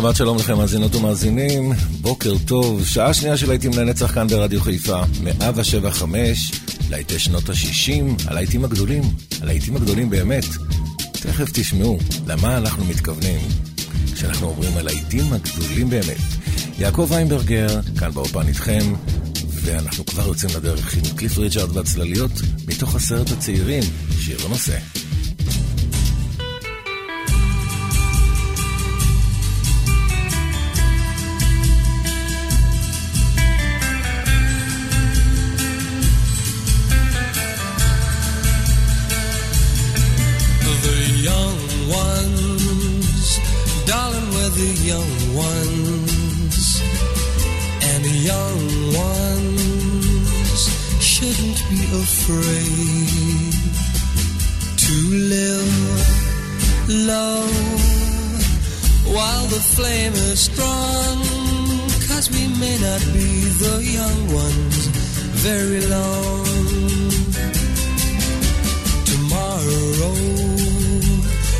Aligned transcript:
שבת 0.00 0.16
שלום 0.16 0.36
לכם, 0.36 0.56
מאזינות 0.56 0.94
ומאזינים, 0.94 1.72
בוקר 2.00 2.34
טוב, 2.46 2.84
שעה 2.84 3.14
שנייה 3.14 3.36
של 3.36 3.48
להיטים 3.48 3.70
לנצח 3.72 4.14
כאן 4.14 4.28
ברדיו 4.28 4.60
חיפה, 4.60 5.02
175, 5.22 6.52
להיטי 6.90 7.18
שנות 7.18 7.48
ה-60, 7.48 8.22
הלהיטים 8.26 8.64
הגדולים, 8.64 9.02
הלהיטים 9.42 9.76
הגדולים 9.76 10.10
באמת. 10.10 10.44
תכף 11.12 11.50
תשמעו 11.52 11.98
למה 12.26 12.56
אנחנו 12.56 12.84
מתכוונים 12.84 13.40
כשאנחנו 14.14 14.46
אומרים 14.46 14.76
הלהיטים 14.76 15.32
הגדולים 15.32 15.90
באמת. 15.90 16.16
יעקב 16.78 17.06
ויינברגר, 17.10 17.80
כאן 17.98 18.10
באופן 18.10 18.48
איתכם, 18.48 18.94
ואנחנו 19.50 20.06
כבר 20.06 20.26
יוצאים 20.26 20.50
לדרך 20.56 20.94
עם 20.94 21.16
קליף 21.16 21.38
ריצ'רד 21.38 21.76
והצלליות 21.76 22.32
מתוך 22.68 22.94
הסרט 22.94 23.30
הצעירים, 23.30 23.82
שיר 24.20 24.38
הנושא. 24.46 24.78
To 52.28 52.34
live 55.32 55.98
while 59.14 59.46
the 59.46 59.60
flame 59.74 60.12
is 60.12 60.40
strong. 60.40 61.16
Cause 62.06 62.30
we 62.30 62.46
may 62.60 62.76
not 62.86 63.00
be 63.16 63.30
the 63.64 63.76
young 63.96 64.20
ones 64.34 64.86
very 65.40 65.80
long. 65.86 66.44
Tomorrow, 69.12 70.14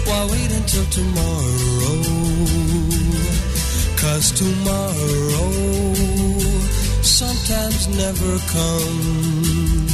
why 0.06 0.20
wait 0.32 0.50
until 0.52 0.86
tomorrow? 0.98 1.98
Cause 4.02 4.32
tomorrow 4.32 5.50
sometimes 7.00 7.88
never 7.88 8.38
comes. 8.52 9.87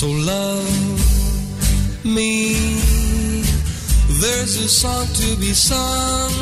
So 0.00 0.08
love 0.08 0.64
me. 2.06 2.56
There's 4.22 4.56
a 4.56 4.66
song 4.66 5.06
to 5.06 5.36
be 5.36 5.52
sung, 5.52 6.32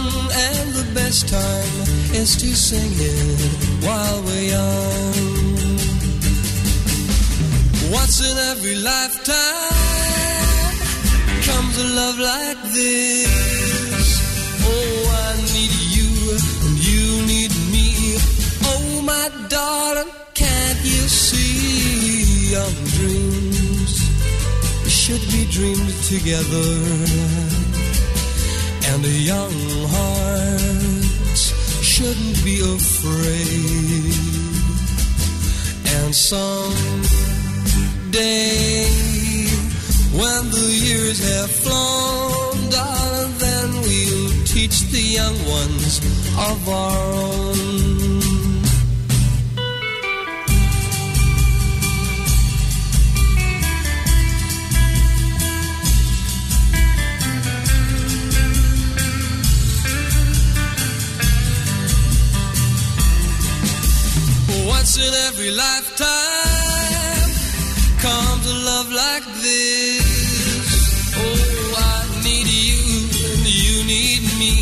and 0.46 0.74
the 0.74 0.86
best 0.94 1.28
time 1.28 1.82
is 2.14 2.36
to 2.36 2.54
sing 2.54 2.92
it 2.94 3.84
while 3.84 4.22
we're 4.22 4.50
young. 4.54 5.74
Once 7.90 8.20
in 8.30 8.36
every 8.52 8.76
lifetime 8.76 9.34
comes 11.42 11.74
a 11.78 11.86
love 11.98 12.18
like 12.20 12.62
this. 12.78 14.06
Oh, 14.70 14.98
I 15.26 15.34
need 15.54 15.74
you, 15.96 16.10
and 16.62 16.78
you 16.78 17.26
need 17.26 17.52
me. 17.74 17.88
Oh, 18.70 19.02
my 19.02 19.26
darling, 19.48 20.12
can't 20.32 20.78
you 20.84 21.08
see 21.08 22.52
young 22.54 22.76
dreams? 22.94 23.27
Dreamed 25.58 25.98
together, 26.04 26.70
and 28.90 29.04
a 29.04 29.16
young 29.32 29.56
heart 29.94 31.38
shouldn't 31.82 32.38
be 32.44 32.60
afraid. 32.60 34.14
And 35.96 36.14
someday, 36.14 36.46
when 40.20 40.42
the 40.58 40.70
years 40.86 41.18
have 41.32 41.50
flown, 41.50 42.70
darling, 42.70 43.32
then 43.38 43.68
we'll 43.82 44.30
teach 44.44 44.78
the 44.94 45.04
young 45.18 45.38
ones 45.58 45.98
of 46.50 46.68
our 46.68 47.14
own 47.14 47.87
once 64.88 65.06
in 65.06 65.14
every 65.28 65.50
lifetime 65.50 66.08
comes 68.00 68.46
a 68.46 68.54
love 68.64 68.90
like 68.90 69.24
this. 69.42 71.12
Oh, 71.14 71.74
I 71.76 72.22
need 72.24 72.46
you 72.46 72.80
and 73.34 73.44
you 73.64 73.84
need 73.84 74.22
me. 74.38 74.54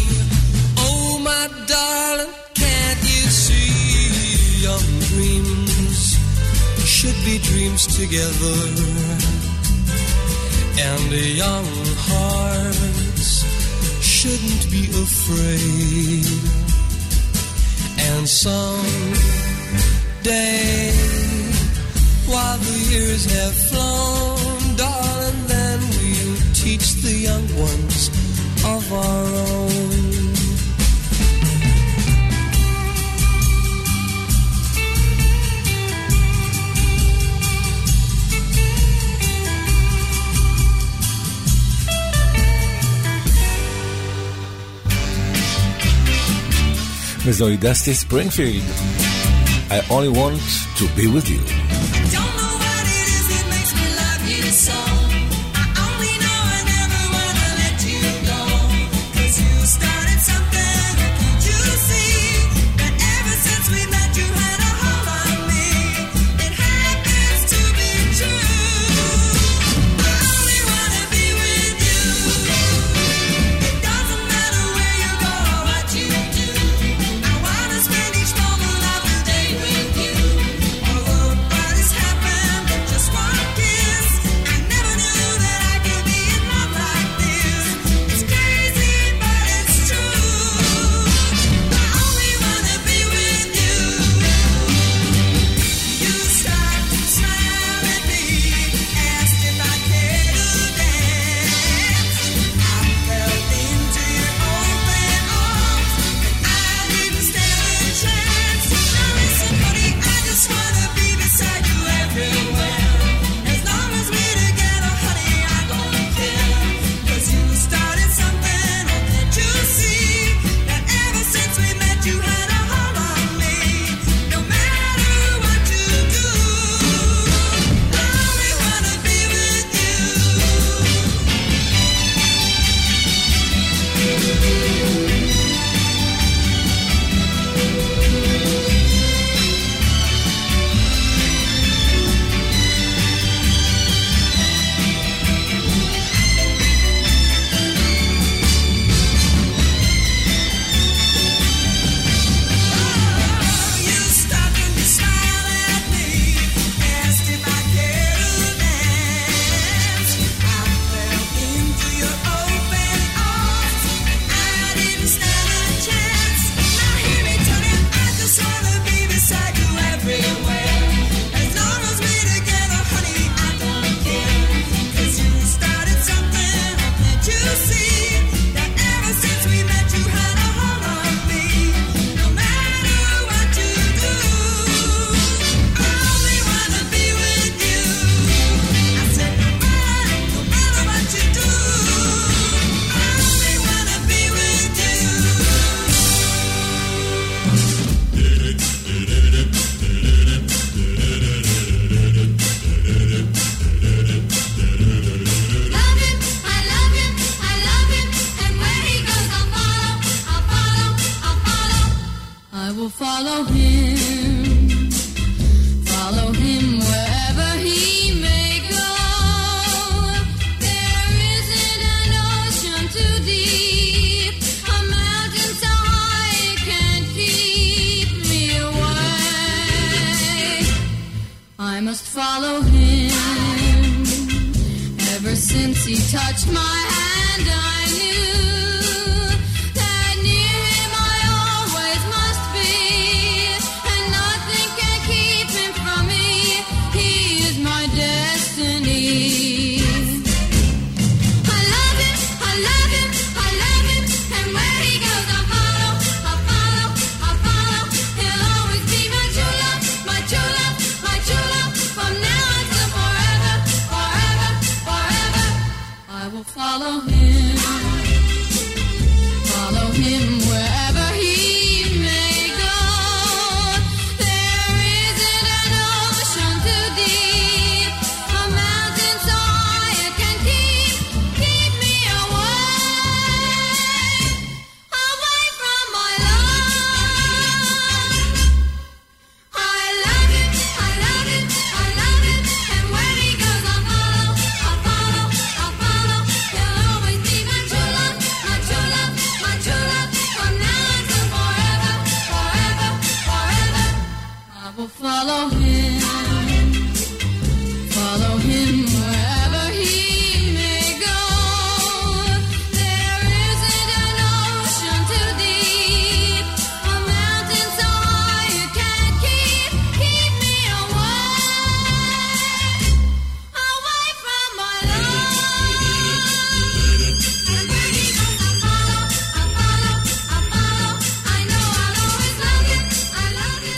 Oh, 0.79 1.19
my 1.23 1.49
darling, 1.67 2.33
can't 2.55 3.03
you 3.03 3.31
see? 3.31 4.63
Young 4.67 4.89
dreams 5.11 6.19
should 6.85 7.19
be 7.25 7.39
dreams 7.39 7.87
together, 7.87 8.59
and 10.91 11.13
young 11.37 11.69
hearts 12.09 13.45
shouldn't 14.03 14.71
be 14.73 14.89
afraid. 14.91 16.27
And 17.99 18.29
some 18.29 19.46
day 20.26 20.92
while 22.32 22.58
the 22.58 22.78
years 22.92 23.24
have 23.38 23.56
flown, 23.70 24.76
darling, 24.76 25.40
then 25.48 25.80
we'll 25.98 26.38
teach 26.54 26.88
the 27.06 27.16
young 27.28 27.48
ones 27.60 28.10
of 28.64 28.84
our 28.94 29.26
own. 29.36 30.22
וזוהי 47.26 47.58
דסטי 47.58 47.94
ספרינגפילד. 47.94 48.64
I 49.69 49.83
only 49.91 50.09
want 50.09 50.41
to 50.77 50.89
be 50.95 51.09
with 51.09 51.29
you. 51.29 51.66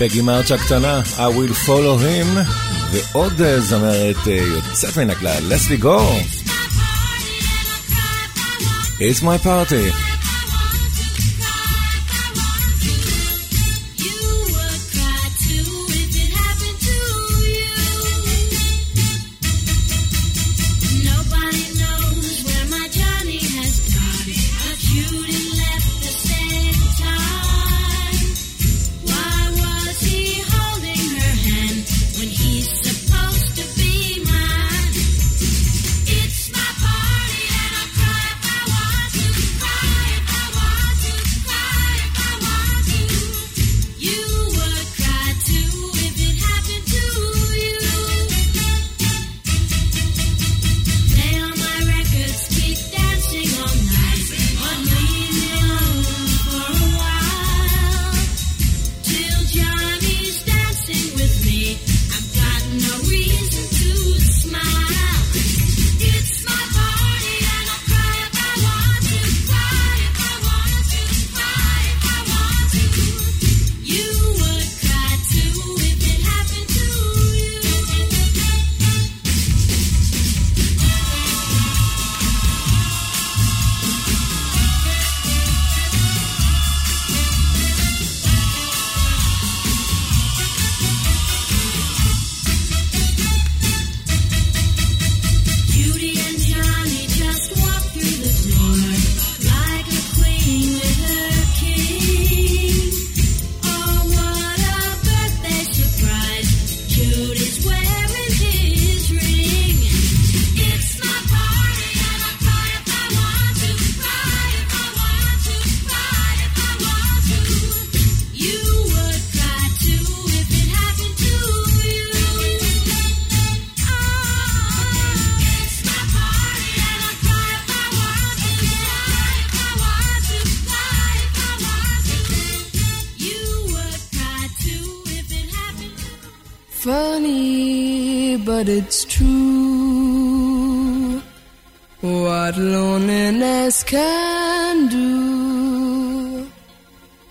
פגי 0.09 0.21
מרץ' 0.21 0.51
הקטנה, 0.51 1.01
I 1.17 1.19
will 1.19 1.67
follow 1.67 1.99
him, 2.01 2.39
ועוד 2.93 3.43
זמרת 3.59 4.27
יוצאת 4.27 4.99
מן 4.99 5.11
הכלל, 5.11 5.43
לסלי 5.49 5.77
גור. 5.77 6.21
It's 9.01 9.23
my 9.23 9.45
party. 9.45 10.08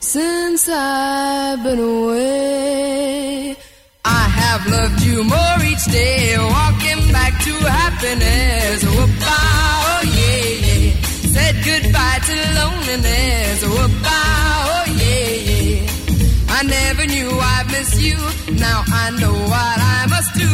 Since 0.08 0.70
I've 0.70 1.62
been 1.64 1.80
away, 1.80 3.58
I 4.06 4.24
have 4.40 4.66
loved 4.66 5.02
you 5.04 5.22
more 5.26 5.60
each 5.66 5.84
day. 5.92 6.38
Walking 6.38 7.12
back 7.12 7.34
to 7.44 7.54
happiness. 7.82 8.86
Whoop-ah, 8.86 10.00
oh 10.00 10.04
yeah, 10.08 10.48
yeah. 10.64 11.02
Said 11.36 11.56
goodbye 11.68 12.20
to 12.30 12.36
loneliness. 12.56 13.60
Whoop-ah, 13.68 14.72
oh 14.72 14.86
yeah, 15.04 15.34
yeah. 15.52 16.56
I 16.56 16.64
never 16.64 17.06
knew 17.06 17.30
I'd 17.30 17.68
miss 17.68 18.02
you. 18.02 18.16
Now 18.56 18.86
I 18.88 19.10
know 19.20 19.34
what 19.34 19.78
I 19.98 20.06
must 20.08 20.34
do. 20.36 20.54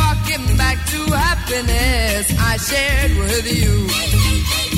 Walking 0.00 0.56
back 0.56 0.78
to 0.92 1.00
happiness 1.12 2.32
I 2.40 2.56
shared 2.56 3.18
with 3.18 3.52
you. 3.52 4.73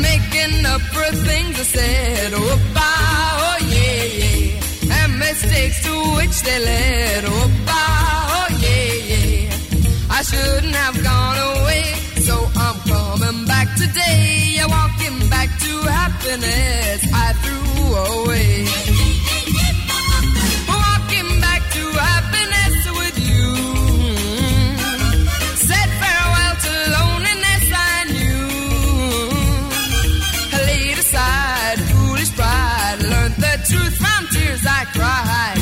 Making 0.00 0.66
up 0.66 0.80
for 0.80 1.08
things 1.28 1.58
I 1.60 1.62
said. 1.62 2.32
Oh, 2.34 2.58
bah, 2.74 2.82
oh 3.46 3.58
yeah, 3.74 4.04
yeah. 4.20 4.98
And 4.98 5.18
mistakes 5.18 5.82
to 5.84 5.92
which 6.16 6.42
they 6.42 6.58
led. 6.58 7.24
Oh, 7.26 7.50
bah, 7.64 8.36
oh 8.36 8.48
yeah, 8.64 8.92
yeah. 9.10 9.56
I 10.10 10.22
shouldn't 10.22 10.74
have 10.74 11.02
gone 11.02 11.38
away. 11.52 11.84
So 12.26 12.34
I'm 12.56 12.78
coming 12.92 13.46
back 13.46 13.68
today. 13.76 14.54
Yeah, 14.56 14.66
walking 14.66 15.28
back 15.30 15.48
to 15.64 15.72
happiness 15.88 17.00
I 17.12 17.32
threw 17.42 17.94
away. 17.94 18.66
Tears 34.54 34.66
I 34.66 34.84
cried. 34.96 35.58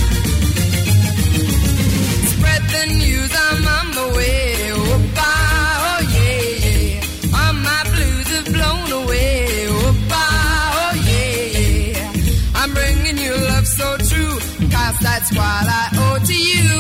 Spread 2.33 2.63
the 2.75 2.85
news, 2.99 3.33
I'm 3.35 3.67
on 3.77 3.87
my 3.95 4.17
way. 4.17 4.73
Oh, 4.73 5.01
oh 5.19 6.01
yeah, 6.17 6.43
yeah. 6.67 7.39
All 7.39 7.53
my 7.55 7.83
blues 7.95 8.29
have 8.37 8.47
blown 8.57 9.03
away. 9.03 9.67
Oh, 9.69 10.09
oh 10.11 10.93
yeah, 11.11 11.59
yeah. 11.59 12.13
I'm 12.55 12.73
bringing 12.73 13.19
you 13.19 13.35
love 13.35 13.67
so 13.67 13.97
true. 13.99 14.39
Cause 14.71 14.99
that's 15.01 15.31
what 15.33 15.67
I 15.81 15.89
owe 16.05 16.19
to 16.25 16.37
you. 16.51 16.71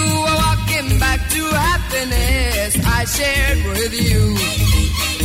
Walking 0.42 0.98
back 0.98 1.20
to 1.30 1.42
happiness 1.68 2.76
I 2.84 3.04
shared 3.04 3.64
with 3.66 3.94
you. 4.00 5.21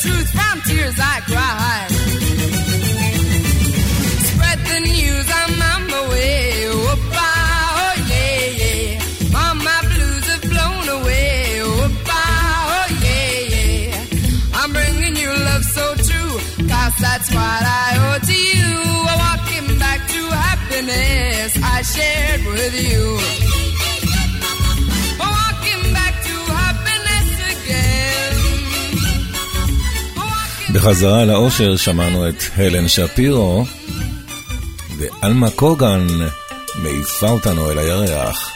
Truth 0.00 0.30
from 0.30 0.60
tears 0.62 0.94
I 0.98 1.20
cried. 1.30 1.90
Spread 4.30 4.58
the 4.70 4.78
news, 4.80 5.26
I'm 5.40 5.62
on 5.72 5.82
my 5.90 6.02
way. 6.10 6.68
Whoop-ah, 6.68 7.82
oh 7.82 7.94
yeah, 8.12 8.40
yeah. 8.62 9.38
All 9.38 9.54
my 9.56 9.80
blues 9.90 10.24
have 10.32 10.42
blown 10.52 10.86
away. 11.00 11.62
Whoop-ah, 11.62 12.76
oh 12.76 12.88
yeah, 13.06 13.38
yeah. 13.54 14.60
I'm 14.60 14.70
bringing 14.72 15.16
you 15.16 15.30
love 15.48 15.64
so 15.64 15.84
true, 16.08 16.34
cause 16.72 16.94
that's 17.04 17.28
what 17.34 17.62
I 17.84 17.88
owe 18.04 18.18
to 18.30 18.38
you. 18.54 18.70
Walking 19.22 19.78
back 19.78 20.00
to 20.14 20.20
happiness 20.46 21.58
I 21.62 21.82
shared 21.82 22.44
with 22.46 22.74
you. 22.90 23.47
בחזרה 30.78 31.24
לאושר 31.24 31.76
שמענו 31.76 32.28
את 32.28 32.42
הלן 32.56 32.88
שפירו, 32.88 33.64
ואלמה 34.98 35.50
קוגן 35.50 36.06
מעיפה 36.82 37.28
אותנו 37.28 37.70
אל 37.70 37.78
הירח. 37.78 38.47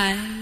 I 0.00 0.39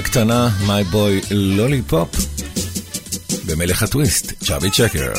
הקטנה, 0.00 0.48
My 0.66 0.94
Boy 0.94 1.32
Lollipop, 1.32 2.20
במלך 3.46 3.82
הטוויסט, 3.82 4.32
צ'אבי 4.44 4.70
צ'קר. 4.70 5.12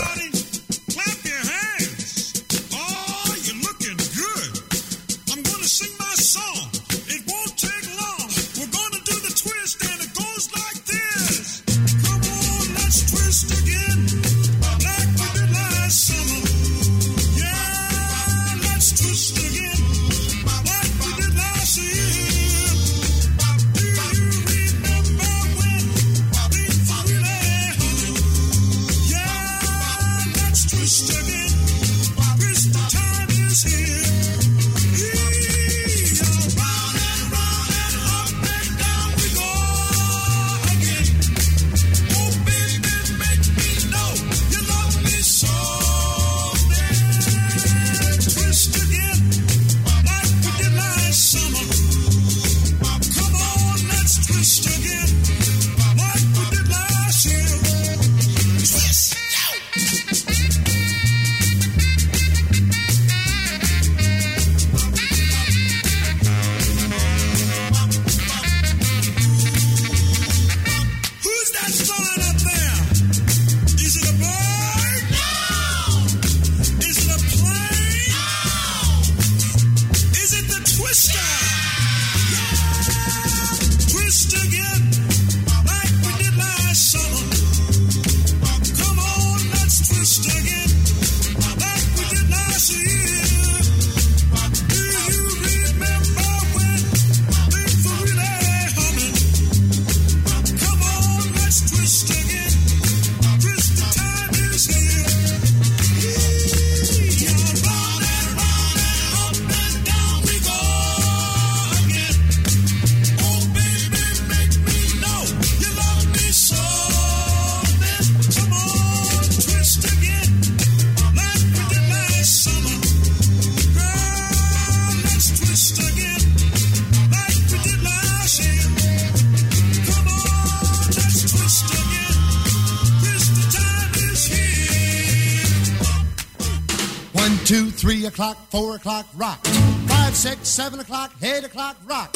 o'clock, 138.82 139.06
rock. 139.16 139.46
Five, 139.46 140.16
six, 140.16 140.50
seven 140.50 140.80
o'clock, 140.80 141.14
eight 141.22 141.44
o'clock, 141.44 141.78
rock. 141.86 142.11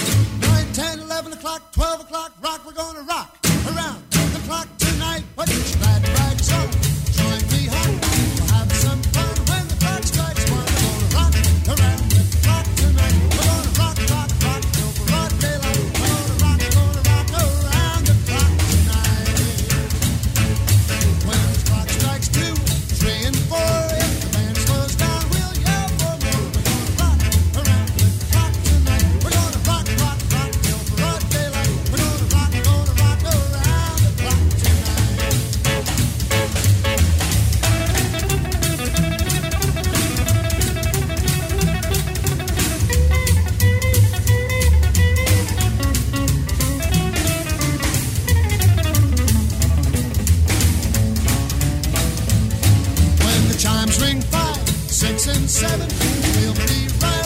We'll 56.06 56.54
be 56.54 56.88
right 57.02 57.25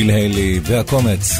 ביל 0.00 0.10
היילי 0.10 0.60
והקומץ. 0.62 1.30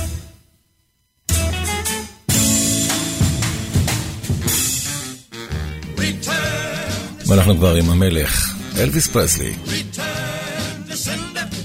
ואנחנו 7.26 7.56
כבר 7.56 7.74
עם 7.74 7.90
המלך, 7.90 8.54
אלוויס 8.78 9.06
פרסלי. 9.06 9.52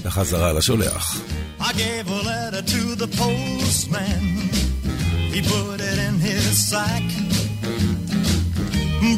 בחזרה 0.02 0.52
לשולח. 0.52 1.20
I 1.60 1.72
gave 1.72 2.08
a 2.08 2.22
letter 2.30 2.62
to 2.62 2.82
the 3.02 3.08
postman. 3.20 4.22
He 5.34 5.40
put 5.42 5.80
it 5.90 5.98
in 6.06 6.14
his 6.28 6.44
sack. 6.70 7.06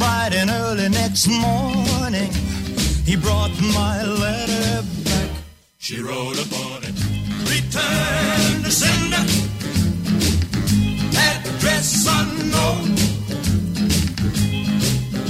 Bright 0.01 0.33
and 0.41 0.51
early 0.63 0.89
next 1.03 1.27
morning, 1.47 2.33
he 3.09 3.15
brought 3.25 3.55
my 3.81 3.97
letter 4.25 4.71
back. 5.07 5.31
She 5.87 5.97
wrote 6.07 6.39
a 6.45 6.49
return 7.79 8.63
to 8.63 8.71
sender. 8.71 9.25
Address 11.29 12.07
unknown. 12.19 12.95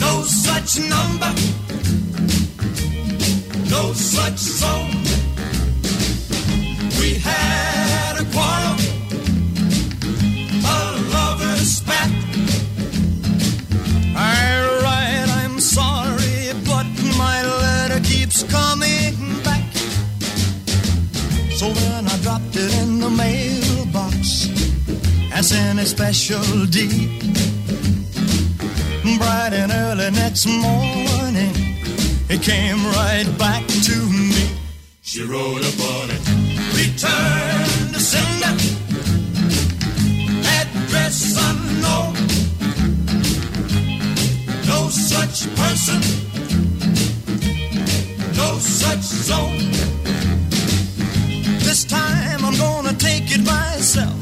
No 0.01 0.23
such 0.23 0.81
number. 0.89 1.33
No 3.71 3.93
such 3.93 4.39
song. 4.39 4.88
dance 25.49 25.53
in 25.53 25.79
a 25.79 25.87
special 25.87 26.67
D. 26.67 26.89
Bright 29.19 29.53
and 29.53 29.73
early 29.73 30.11
next 30.11 30.47
morning, 30.47 31.53
it 32.29 32.43
came 32.43 32.85
right 32.87 33.27
back 33.39 33.67
to 33.67 33.97
me. 34.11 34.51
She 35.03 35.23
wrote 35.23 35.63
upon 35.63 36.11
it, 36.11 36.23
return 36.77 37.93
to 37.93 38.01
sender, 38.01 38.55
address 40.59 41.37
unknown. 41.49 42.15
No 44.67 44.89
such 44.89 45.49
person, 45.57 46.01
no 48.37 48.59
such 48.59 49.03
zone. 49.29 49.71
This 51.61 51.85
time 51.85 52.45
I'm 52.45 52.57
gonna 52.57 52.95
take 52.95 53.31
it 53.31 53.45
myself 53.45 54.18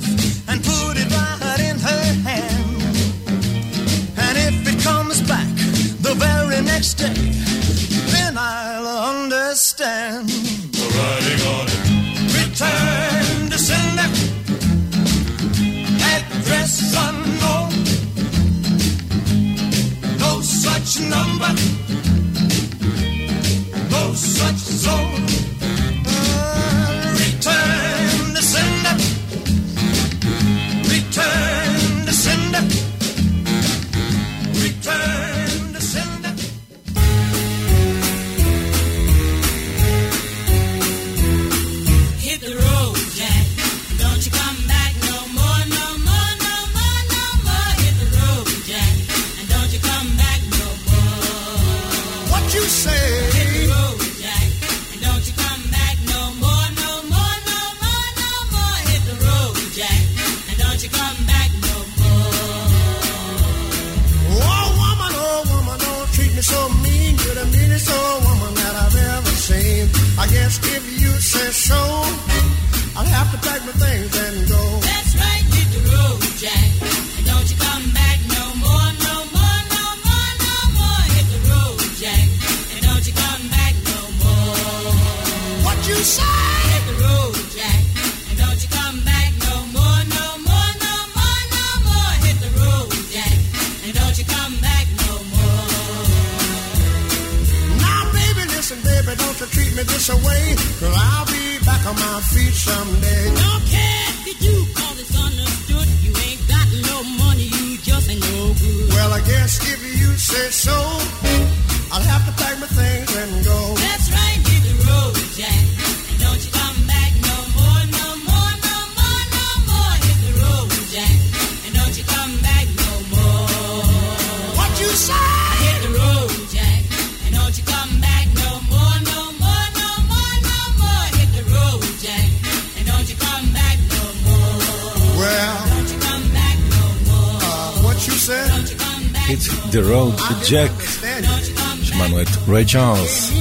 מנואט 141.98 142.28
ריי 142.48 142.64
צ'ארלס. 142.64 143.32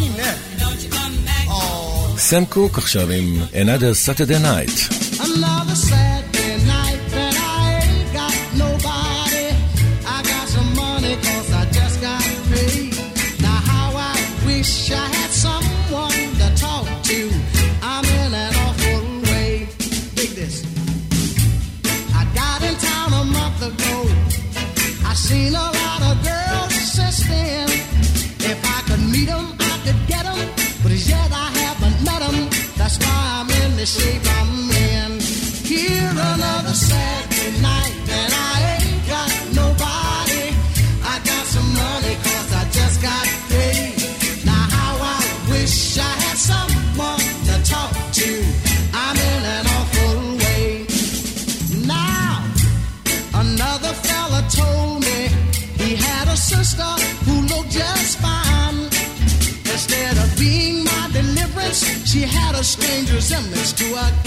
סם 2.18 2.46
קוק 2.46 2.78
עכשיו 2.78 3.12
עם 3.12 3.42
Another 3.54 4.08
Saturday 4.08 4.44
Night. 4.44 4.95
dangerous 62.88 63.32
elements 63.32 63.74
to 63.74 63.86
our 63.96 64.25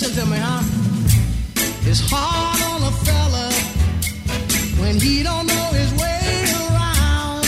Listen 0.00 0.24
to 0.24 0.30
me, 0.30 0.38
huh? 0.38 0.62
It's 1.90 1.98
hard 2.08 2.60
on 2.70 2.86
a 2.86 2.92
fella 3.02 3.50
when 4.80 5.00
he 5.00 5.24
don't 5.24 5.44
know 5.44 5.68
his 5.74 5.92
way 5.94 6.44
around. 6.54 7.44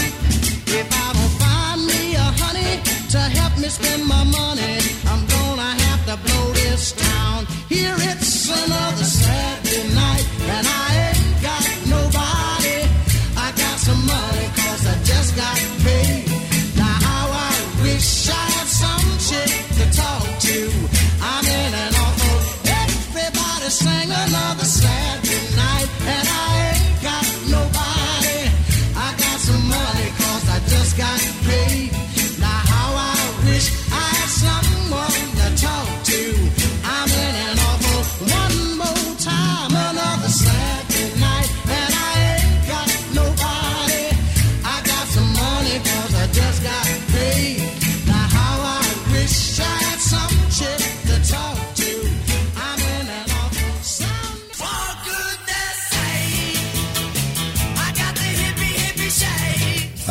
If 0.66 0.88
I 0.90 1.12
don't 1.14 1.34
find 1.38 1.86
me 1.86 2.16
a 2.16 2.26
honey 2.42 2.82
to 3.10 3.18
help 3.38 3.56
me 3.56 3.68
spend 3.68 4.04
my 4.04 4.24
money, 4.24 4.78
I'm 5.06 5.24
gonna 5.28 5.70
have 5.84 6.04
to 6.06 6.16
blow 6.26 6.52
this 6.54 6.90
town. 6.90 7.46
Here 7.68 7.94
it's 7.96 8.48
another 8.48 9.04
sad. 9.04 9.59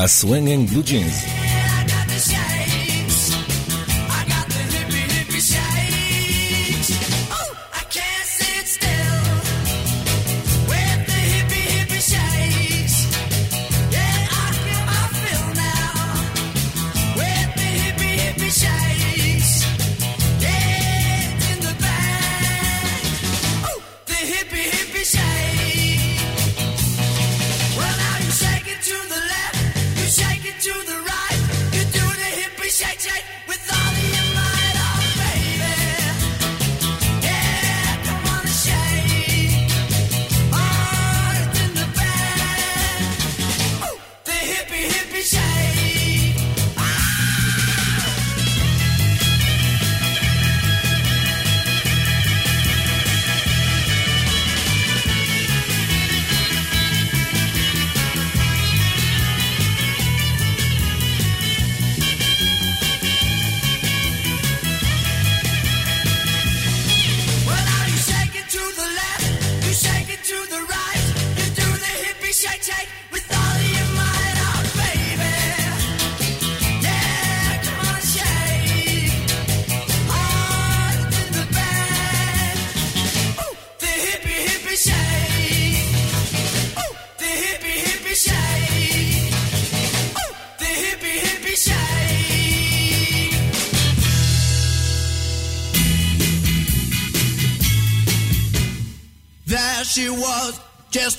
a 0.01 0.07
swinging 0.07 0.65
blue 0.65 0.81
jeans. 0.81 1.38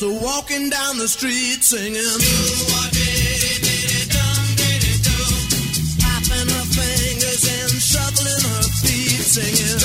sister 0.01 0.25
walking 0.25 0.71
down 0.71 0.99
the 0.99 1.09
street 1.09 1.63
singing. 1.63 2.01
Popping 6.01 6.49
her 6.49 6.67
fingers 6.73 7.45
and 7.45 7.71
shuffling 7.81 8.43
her 8.49 8.63
feet 8.81 9.21
singing. 9.21 9.81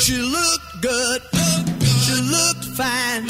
She 0.00 0.18
looked 0.18 0.80
good. 0.80 1.22
She 2.04 2.16
looked 2.22 2.64
fine. 2.76 3.28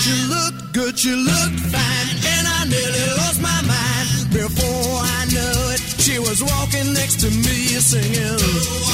She 0.00 0.14
looked 0.32 0.72
good. 0.72 0.98
She 0.98 1.12
looked 1.12 1.60
fine. 1.72 2.08
And 2.32 2.46
I 2.48 2.64
nearly 2.64 3.06
lost 3.18 3.40
my 3.42 3.60
mind 3.62 4.08
before 4.32 5.02
I 5.04 5.26
knew 5.28 5.72
it. 5.74 5.80
She 6.00 6.18
was 6.18 6.42
walking 6.42 6.94
next 6.94 7.20
to 7.20 7.30
me 7.30 7.76
singing. 7.80 8.88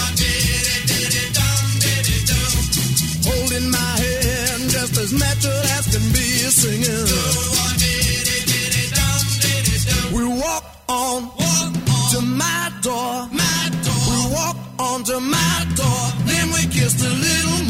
holding 3.27 3.71
my 3.71 3.94
just 4.87 5.01
as 5.01 5.13
natural 5.19 5.61
as 5.77 5.85
can 5.93 6.05
be 6.13 6.29
singing. 6.53 7.09
We 10.13 10.25
walk 10.27 10.65
on, 10.89 11.23
walk 11.25 11.73
on 11.89 12.11
to 12.13 12.21
my 12.21 12.71
door. 12.83 13.29
my 13.33 13.65
door. 13.85 14.03
We 14.13 14.19
walk 14.37 14.57
on 14.79 15.05
to 15.05 15.21
my 15.21 15.67
door. 15.75 16.03
Then 16.29 16.47
we 16.53 16.63
kiss 16.69 16.93
the 17.01 17.09
little 17.09 17.64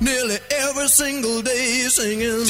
nearly 0.00 0.38
every 0.50 0.88
single 0.88 1.42
day 1.42 1.86
singing. 1.88 2.46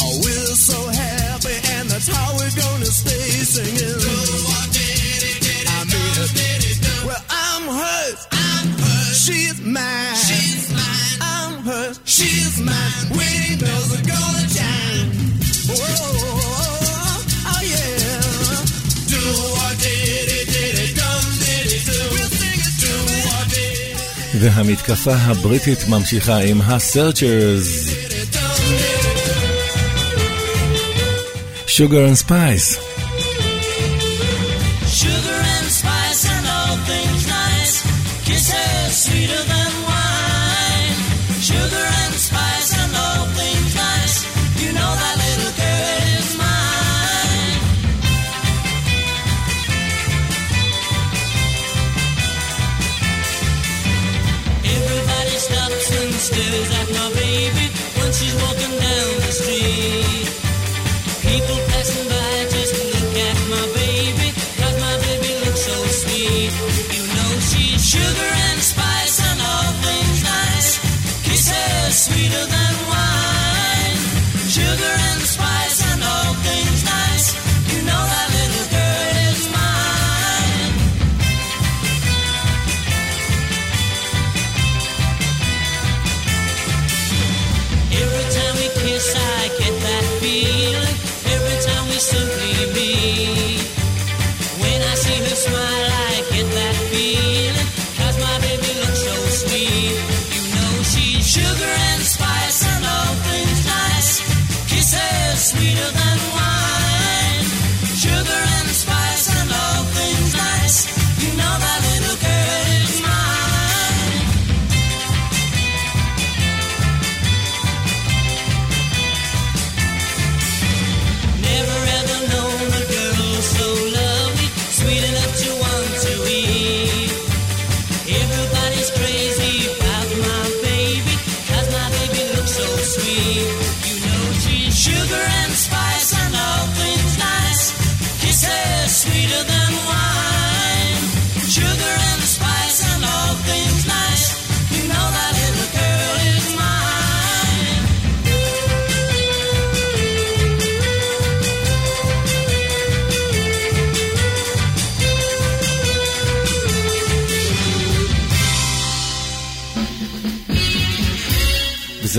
Oh, 0.00 0.20
we're 0.22 0.54
so 0.56 0.78
happy, 0.88 1.56
and 1.74 1.88
that's 1.88 2.08
how 2.08 2.32
we're 2.38 2.54
gonna 2.56 2.86
stay 2.86 3.44
singing. 3.44 4.00
Well, 7.06 7.24
I'm. 7.30 7.68
I'm. 7.68 8.66
She's 9.12 9.60
mine. 9.60 10.16
She's. 10.16 10.72
I'm. 11.20 11.94
She's 12.04 12.60
mine. 12.60 13.10
Windows 13.10 13.92
are 13.96 14.06
gonna 14.06 14.48
shine. 14.48 15.10
Whoa. 15.68 16.19
והמתקפה 24.40 25.14
הבריטית 25.14 25.88
ממשיכה 25.88 26.36
עם 26.36 26.60
ה-searchers. 26.60 27.90
Sugar 31.66 32.04
and 32.10 32.28
Spice 32.28 32.89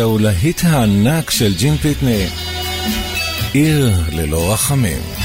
זהו 0.02 0.20
להיט 0.20 0.62
הענק 0.64 1.30
של 1.30 1.54
ג'ים 1.58 1.78
פיטני, 1.78 2.26
עיר 3.54 3.92
ללא 4.12 4.54
רחמים. 4.54 5.21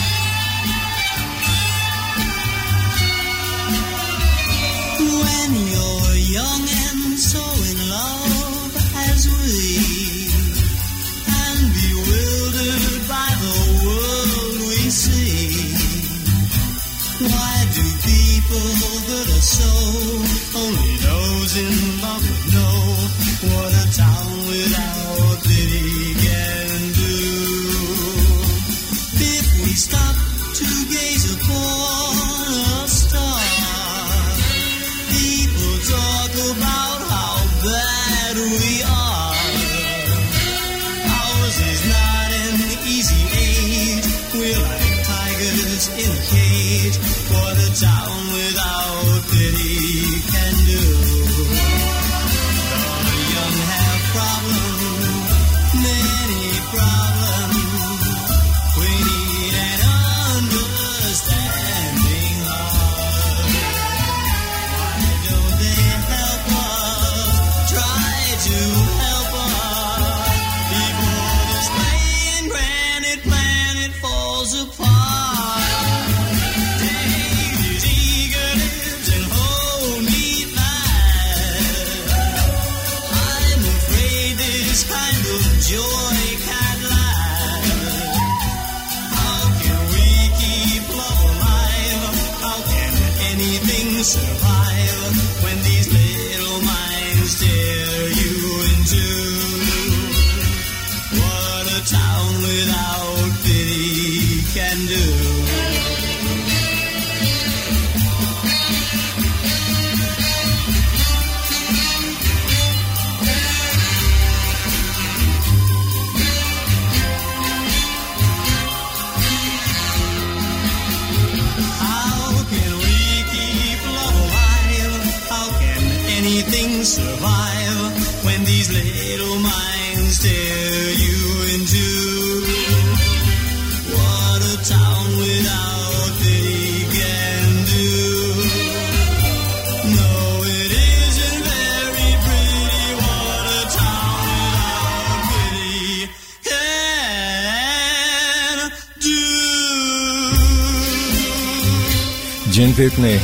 ג'ין 152.56 152.72
פיטני, 152.72 153.18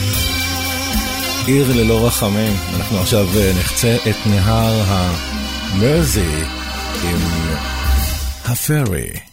עיר 1.46 1.72
ללא 1.76 2.06
רחמים. 2.06 2.52
אנחנו 2.76 2.98
עכשיו 2.98 3.26
אה, 3.36 3.52
נחצה 3.58 3.96
את 4.10 4.16
נהר 4.26 4.82
המרזי 4.86 6.44
עם 7.04 7.18
הפרי. 8.44 9.31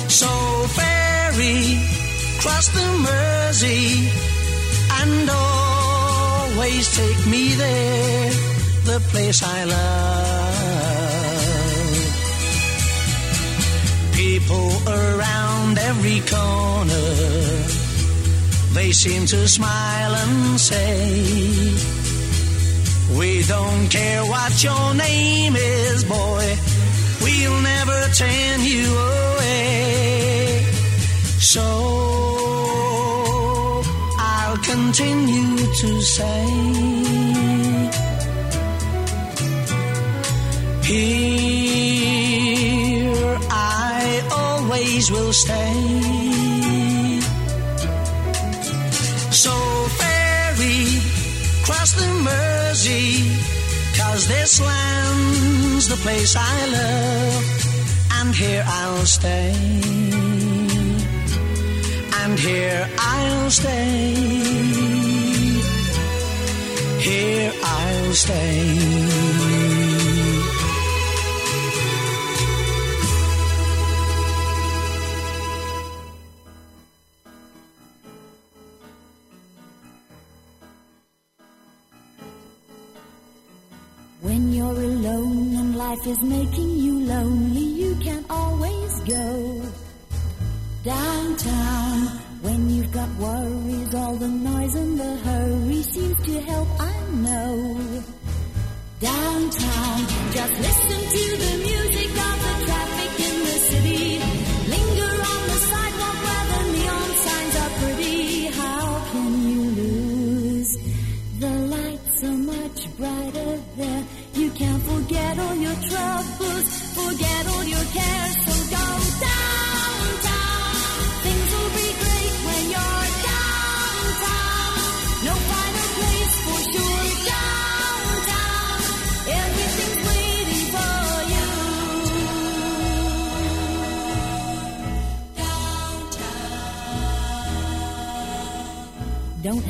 So 0.07 0.31
ferry, 0.77 1.59
cross 2.39 2.67
the 2.69 2.87
Mersey, 3.05 4.09
and 5.01 5.29
always 5.29 6.83
take 6.95 7.21
me 7.27 7.53
there, 7.53 8.31
the 8.85 8.99
place 9.11 9.43
I 9.43 9.63
love. 9.65 10.59
People 14.13 14.71
around 14.87 15.77
every 15.79 16.21
corner, 16.21 17.11
they 18.73 18.91
seem 18.91 19.25
to 19.27 19.47
smile 19.47 20.15
and 20.15 20.59
say, 20.59 21.98
We 23.20 23.43
don't 23.43 23.89
care 23.89 24.24
what 24.24 24.63
your 24.63 24.93
name 24.93 25.53
is, 25.57 26.05
boy, 26.05 26.57
we'll 27.22 27.61
never 27.61 27.99
turn 28.15 28.61
you 28.61 28.97
away. 28.97 30.63
So 31.39 31.61
I'll 34.17 34.57
continue 34.59 35.57
to 35.82 36.01
say, 36.01 36.45
Here 40.89 42.28
I 43.51 44.22
always 44.32 45.11
will 45.11 45.34
stay. 45.34 45.74
So 49.32 49.51
ferry, 49.99 51.01
cross 51.65 51.91
the 51.99 52.07
Mersey, 52.70 53.36
cause 53.97 54.28
this 54.28 54.61
land's 54.61 55.88
the 55.89 55.95
place 56.03 56.36
I 56.38 56.65
love, 56.67 57.43
and 58.22 58.36
here 58.36 58.63
I'll 58.63 59.05
stay. 59.07 59.55
And 62.22 62.38
here 62.38 62.88
I'll 62.99 63.49
stay. 63.49 64.13
Here 66.99 67.51
I'll 67.63 68.13
stay. 68.13 69.68
Life 85.99 86.07
is 86.07 86.21
making 86.23 86.69
you 86.77 86.99
lonely, 86.99 87.61
you 87.61 87.95
can 87.95 88.23
always 88.29 88.99
go 89.01 89.61
downtown. 90.83 91.99
When 92.41 92.69
you've 92.69 92.91
got 92.91 93.09
worries, 93.15 93.93
all 93.93 94.15
the 94.15 94.27
noise 94.27 94.75
and 94.75 94.97
the 94.99 95.15
hurry 95.17 95.81
seems 95.83 96.17
to 96.25 96.39
help, 96.41 96.67
I 96.79 96.95
know. 97.11 98.03
Downtown, 98.99 99.99
just 100.31 100.53
listen 100.67 101.01
to 101.15 101.25
the 101.45 101.53
music 101.69 102.11
of 102.29 102.35
the 102.45 102.59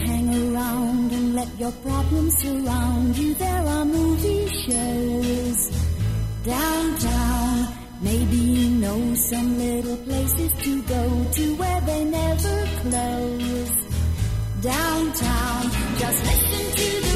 hang 0.08 0.28
around 0.56 1.12
and 1.12 1.36
let 1.36 1.50
your 1.60 1.72
problems 1.88 2.34
surround 2.42 3.18
you. 3.18 3.34
There 3.34 3.64
are 3.76 3.86
movie 3.86 4.48
shows 4.66 5.60
downtown. 6.44 7.68
Maybe 8.02 8.38
you 8.38 8.70
know 8.84 9.14
some 9.16 9.58
little 9.58 9.98
places 9.98 10.52
to 10.64 10.82
go 10.84 11.04
to 11.38 11.56
where 11.56 11.82
they 11.82 12.04
never 12.06 12.58
close. 12.82 13.72
Downtown, 14.62 15.64
just 16.02 16.20
listen 16.30 16.66
to 16.80 16.90
the 17.08 17.09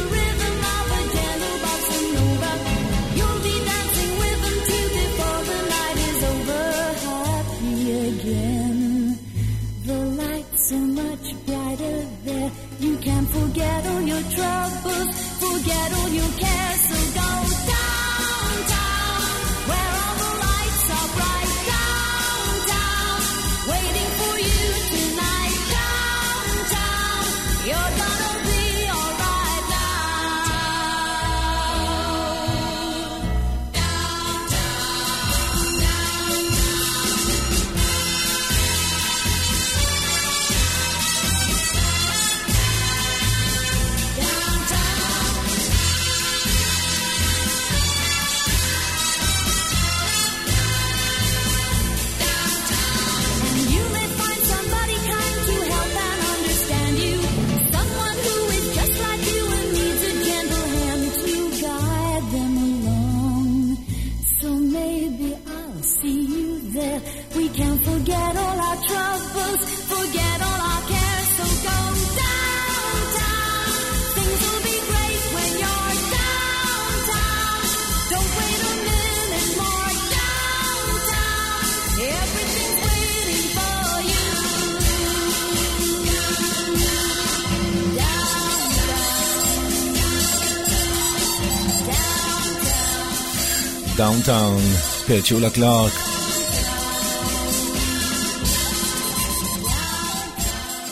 Downtown, 94.26 94.60
Petula 95.06 95.54
Clark. 95.54 95.92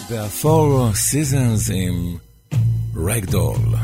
There 0.10 0.22
are 0.22 0.28
four 0.28 0.94
seasons 0.96 1.70
in 1.70 2.20
Ragdoll. 2.94 3.81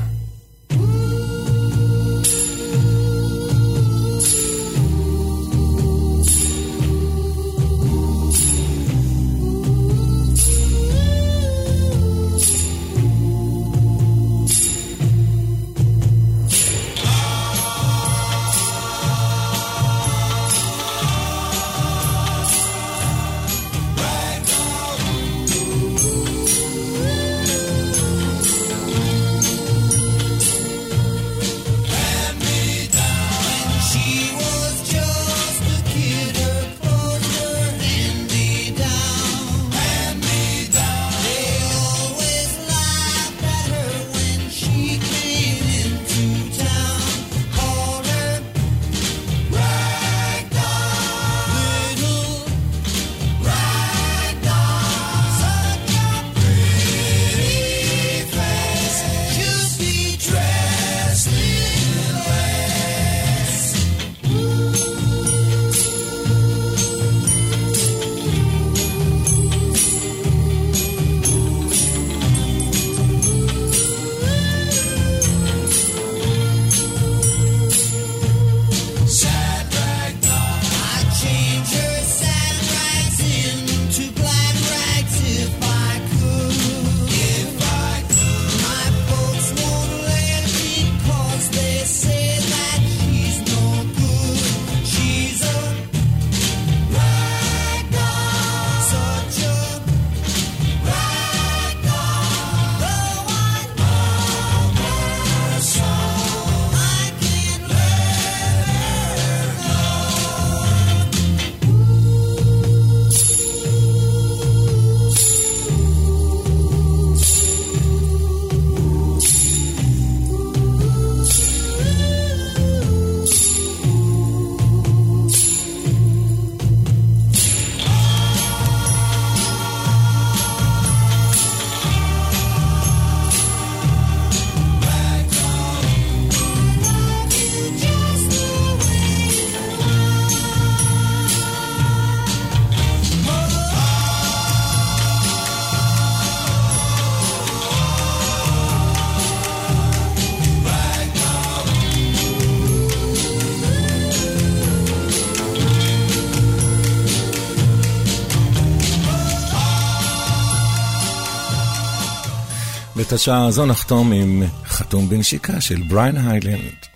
את 163.08 163.14
השעה 163.14 163.45
הזו 163.45 163.66
נחתום 163.66 164.12
עם 164.12 164.43
חתום 164.66 165.10
בנשיקה 165.10 165.62
של 165.62 165.82
בריין 165.82 166.18
היילנד. 166.18 166.86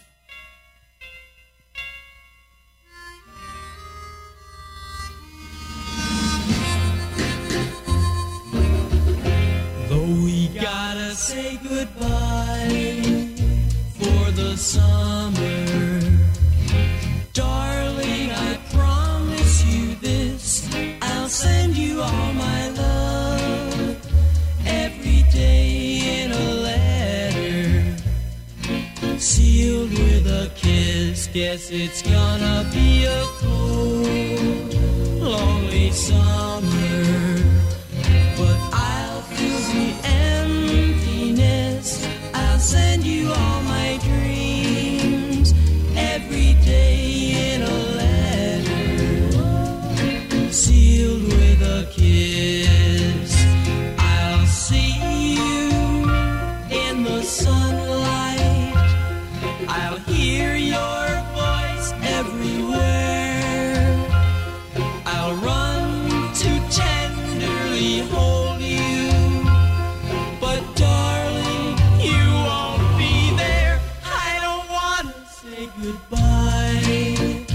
goodbye 75.82 77.46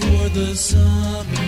for 0.00 0.28
the 0.30 0.54
summer. 0.56 1.47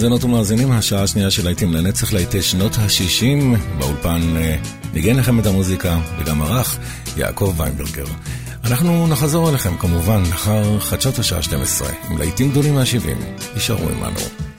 מאזינות 0.00 0.24
ומאזינים, 0.24 0.72
השעה 0.72 1.02
השנייה 1.02 1.30
של 1.30 1.44
להיטים 1.44 1.74
לנצח 1.74 2.12
להיטי 2.12 2.42
שנות 2.42 2.78
ה-60. 2.78 3.58
באולפן 3.78 4.36
אה, 4.36 4.56
ניגן 4.94 5.16
לכם 5.16 5.40
את 5.40 5.46
המוזיקה, 5.46 5.98
וגם 6.18 6.42
ערך 6.42 6.78
יעקב 7.16 7.54
ויינברגר. 7.56 8.04
אנחנו 8.64 9.06
נחזור 9.06 9.50
אליכם 9.50 9.76
כמובן 9.76 10.22
לאחר 10.30 10.80
חדשות 10.80 11.18
השעה 11.18 11.42
12, 11.42 11.88
עם 12.10 12.18
להיטים 12.18 12.50
גדולים 12.50 12.74
מה-70. 12.74 13.24
יישארו 13.54 13.88
עמנו. 13.88 14.49